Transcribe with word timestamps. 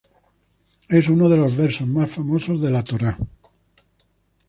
Es 0.89 1.09
uno 1.09 1.29
de 1.29 1.37
los 1.37 1.55
versos 1.55 1.87
más 1.87 2.09
famosos 2.09 2.59
de 2.59 2.71
la 2.71 2.83
Torá. 2.83 3.15